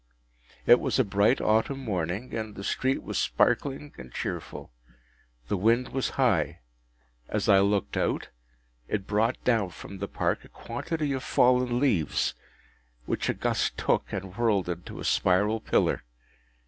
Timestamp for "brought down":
9.05-9.69